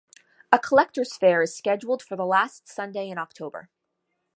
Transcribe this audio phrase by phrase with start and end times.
[0.51, 3.69] A collectors fair is scheduled for the last Sunday in October.